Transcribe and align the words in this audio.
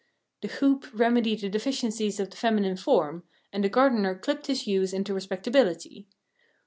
The 0.41 0.47
hoop 0.47 0.87
remedied 0.93 1.41
the 1.41 1.49
deficiencies 1.49 2.19
of 2.19 2.31
the 2.31 2.35
feminine 2.35 2.75
form, 2.75 3.21
and 3.53 3.63
the 3.63 3.69
gardener 3.69 4.15
clipped 4.17 4.47
his 4.47 4.65
yews 4.65 4.93
into 4.93 5.13
respectability. 5.13 6.07